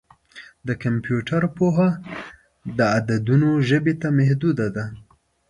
د 0.67 0.69
کمپیوټر 0.83 1.41
پوهه 1.57 1.87
د 2.77 2.79
عددونو 2.97 3.49
ژبې 3.69 3.93
ته 4.01 4.07
محدوده 4.19 4.67
ده. 4.75 4.85